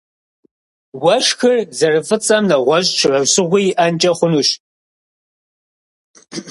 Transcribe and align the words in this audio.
Уэшхыр 1.03 1.55
зэрыфӀыцӀэм 1.77 2.43
нэгъуэщӀ 2.49 2.93
щхьэусыгъуи 2.99 3.63
иӀэнкӀэ 3.71 4.11
хъунущ. 4.17 4.49